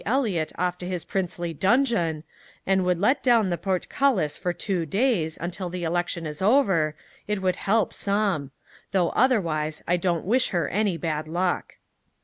Eliot 0.03 0.51
off 0.57 0.79
to 0.79 0.87
his 0.87 1.05
princely 1.05 1.53
donjon, 1.53 2.23
and 2.65 2.83
would 2.83 2.97
let 2.97 3.21
down 3.21 3.51
the 3.51 3.57
portcullis 3.59 4.35
for 4.35 4.51
two 4.51 4.83
days, 4.83 5.37
until 5.39 5.69
the 5.69 5.83
election 5.83 6.25
is 6.25 6.41
over, 6.41 6.95
it 7.27 7.39
would 7.39 7.55
help 7.57 7.93
some! 7.93 8.49
Though 8.93 9.09
otherwise 9.11 9.83
I 9.87 9.97
don't 9.97 10.25
wish 10.25 10.49
her 10.49 10.67
any 10.69 10.97
bad 10.97 11.27
luck!" 11.27 11.75